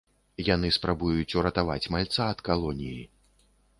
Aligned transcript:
Яны 0.45 0.69
спрабуюць 0.77 1.35
уратаваць 1.41 1.91
мальца 1.97 2.21
ад 2.37 2.45
калоніі. 2.49 3.03